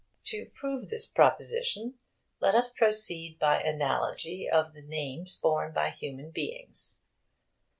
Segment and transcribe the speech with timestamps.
[0.23, 1.99] To prove this proposition,
[2.39, 7.01] let us proceed by analogy of the names borne by human beings.